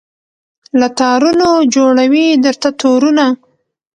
له 0.79 0.87
تارونو 0.99 1.49
جوړوي 1.73 2.27
درته 2.45 2.69
تورونه 2.79 3.25